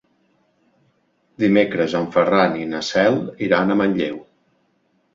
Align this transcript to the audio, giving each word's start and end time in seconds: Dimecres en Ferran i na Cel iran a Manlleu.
Dimecres 1.43 1.95
en 2.01 2.09
Ferran 2.17 2.59
i 2.63 2.67
na 2.75 2.83
Cel 2.91 3.23
iran 3.51 3.71
a 3.71 3.81
Manlleu. 3.85 4.23